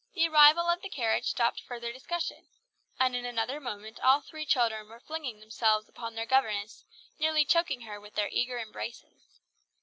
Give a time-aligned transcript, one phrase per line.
[0.15, 2.47] The arrival of the carriage stopped further discussion,
[2.99, 6.85] and in another moment all three children were flinging themselves upon their governess,
[7.19, 9.41] nearly choking her with their eager embraces.